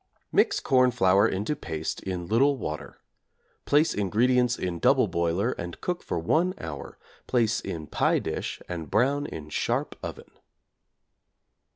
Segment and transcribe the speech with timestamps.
[0.31, 3.01] Mix corn flour into paste in little water;
[3.65, 8.89] place ingredients in double boiler and cook for 1 hour, place in pie dish and
[8.89, 10.31] brown in sharp oven.